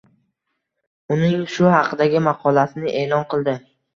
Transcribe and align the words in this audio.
Uning 1.15 1.35
shu 1.55 1.69
haqdagi 1.75 2.23
maqolasini 2.31 2.97
elon 3.05 3.29
qildi. 3.35 3.55